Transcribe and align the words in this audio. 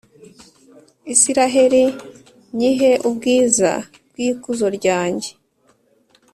israheli 1.13 1.83
nyihe 2.57 2.91
ubwiza 3.09 3.71
bw’ikuzo 4.11 4.67
ryanjye. 4.77 5.29